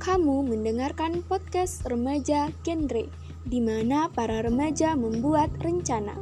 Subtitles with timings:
[0.00, 3.04] mendengarkan podcast Remaja Genre,
[3.44, 6.16] di mana para remaja membuat rencana.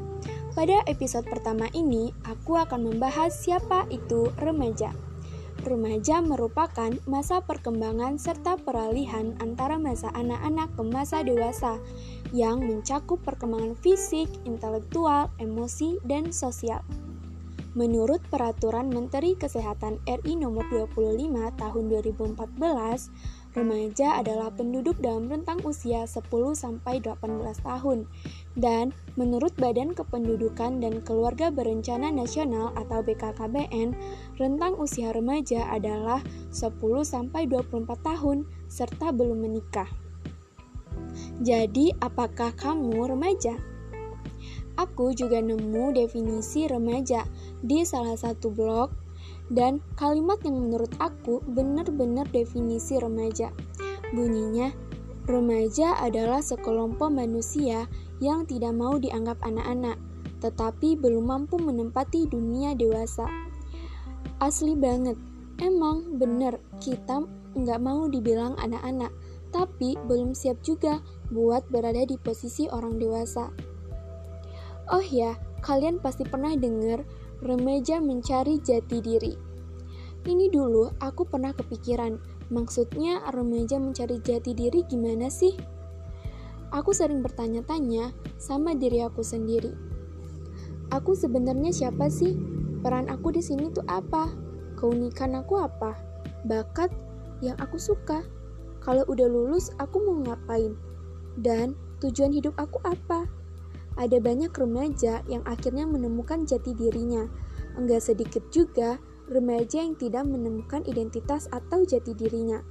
[0.58, 4.90] Pada episode pertama ini, aku akan membahas siapa itu remaja.
[5.62, 11.78] Remaja merupakan masa perkembangan serta peralihan antara masa anak-anak ke masa dewasa
[12.34, 16.82] yang mencakup perkembangan fisik, intelektual, emosi, dan sosial.
[17.76, 23.12] Menurut Peraturan Menteri Kesehatan RI Nomor 25 Tahun 2014,
[23.52, 26.24] remaja adalah penduduk dalam rentang usia 10
[26.56, 27.20] sampai 18
[27.60, 28.08] tahun.
[28.56, 33.92] Dan menurut Badan Kependudukan dan Keluarga Berencana Nasional atau BKKBN,
[34.40, 36.72] rentang usia remaja adalah 10
[37.04, 39.92] sampai 24 tahun serta belum menikah.
[41.44, 43.77] Jadi, apakah kamu remaja?
[44.78, 47.26] Aku juga nemu definisi remaja
[47.66, 48.94] di salah satu blog
[49.50, 53.50] dan kalimat yang menurut aku benar-benar definisi remaja.
[54.14, 54.70] Bunyinya,
[55.26, 57.90] remaja adalah sekelompok manusia
[58.22, 59.98] yang tidak mau dianggap anak-anak,
[60.38, 63.26] tetapi belum mampu menempati dunia dewasa.
[64.38, 65.18] Asli banget,
[65.58, 67.26] emang bener kita
[67.58, 69.10] nggak mau dibilang anak-anak,
[69.50, 71.02] tapi belum siap juga
[71.34, 73.67] buat berada di posisi orang dewasa.
[74.88, 77.04] Oh ya, kalian pasti pernah dengar
[77.44, 79.36] remaja mencari jati diri.
[80.24, 82.16] Ini dulu aku pernah kepikiran,
[82.48, 85.52] maksudnya remaja mencari jati diri gimana sih?
[86.72, 89.72] Aku sering bertanya-tanya sama diri aku sendiri.
[90.88, 92.36] Aku sebenarnya siapa sih?
[92.80, 94.32] Peran aku di sini tuh apa?
[94.80, 96.00] Keunikan aku apa?
[96.48, 96.88] Bakat
[97.44, 98.24] yang aku suka?
[98.80, 100.72] Kalau udah lulus, aku mau ngapain?
[101.36, 103.28] Dan tujuan hidup aku apa?
[103.98, 107.26] Ada banyak remaja yang akhirnya menemukan jati dirinya.
[107.74, 112.62] Enggak sedikit juga remaja yang tidak menemukan identitas atau jati dirinya.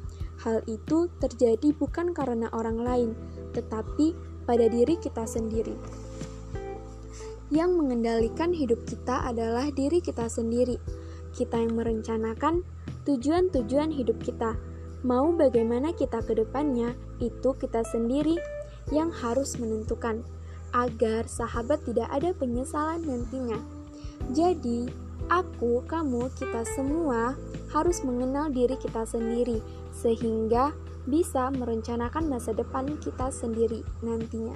[0.41, 3.09] Hal itu terjadi bukan karena orang lain,
[3.51, 4.15] tetapi
[4.47, 5.75] pada diri kita sendiri.
[7.51, 10.79] Yang mengendalikan hidup kita adalah diri kita sendiri.
[11.35, 12.63] Kita yang merencanakan
[13.03, 14.55] tujuan-tujuan hidup kita.
[15.05, 18.35] Mau bagaimana kita ke depannya, itu kita sendiri
[18.91, 20.23] yang harus menentukan
[20.75, 23.59] agar sahabat tidak ada penyesalan nantinya.
[24.33, 24.89] Jadi,
[25.31, 27.35] aku, kamu, kita semua
[27.71, 29.59] harus mengenal diri kita sendiri
[29.91, 30.71] sehingga
[31.07, 34.55] bisa merencanakan masa depan kita sendiri nantinya.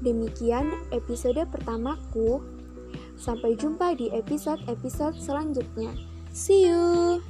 [0.00, 2.40] Demikian episode pertamaku.
[3.20, 5.92] Sampai jumpa di episode-episode selanjutnya.
[6.32, 7.20] See you.